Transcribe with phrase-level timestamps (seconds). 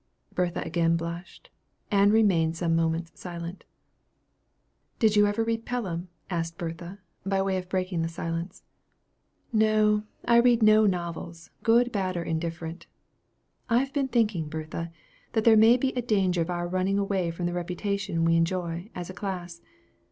[0.33, 1.51] Bertha again blushed.
[1.91, 3.65] Ann remained some moments silent.
[4.97, 8.63] "Did you ever read Pelham?" asked Bertha, by way of breaking the silence.
[9.53, 12.87] "No; I read no novels, good, bad, or indifferent.
[13.69, 14.91] I have been thinking, Bertha,
[15.33, 19.11] that there may be danger of our running away from the reputation we enjoy, as
[19.11, 19.61] a class.